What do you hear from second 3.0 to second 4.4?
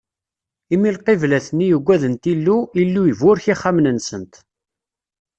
iburek ixxamen-nsent.